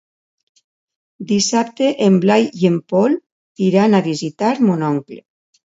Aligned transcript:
Dissabte 1.31 1.91
en 2.07 2.17
Blai 2.25 2.49
i 2.63 2.67
en 2.71 2.81
Pol 2.95 3.21
iran 3.69 3.99
a 3.99 4.03
visitar 4.11 4.53
mon 4.67 4.85
oncle. 4.93 5.23